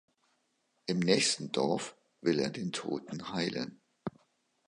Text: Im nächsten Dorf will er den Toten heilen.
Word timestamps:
Im 0.87 0.97
nächsten 0.99 1.51
Dorf 1.51 1.95
will 2.21 2.39
er 2.39 2.49
den 2.49 2.71
Toten 2.71 3.33
heilen. 3.33 3.79